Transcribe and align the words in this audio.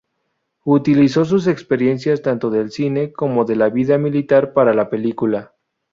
Utilizó 0.65 1.25
sus 1.25 1.45
experiencias 1.45 2.23
tanto 2.23 2.49
del 2.49 2.71
cine 2.71 3.13
como 3.13 3.45
de 3.45 3.55
la 3.55 3.69
vida 3.69 3.99
militar 3.99 4.51
para 4.51 4.73
la 4.73 4.89
película. 4.89 5.53